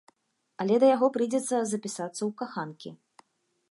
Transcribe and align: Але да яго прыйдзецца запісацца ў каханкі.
Але 0.65 0.75
да 0.85 0.89
яго 0.95 1.07
прыйдзецца 1.19 1.55
запісацца 1.75 2.19
ў 2.19 2.31
каханкі. 2.43 2.89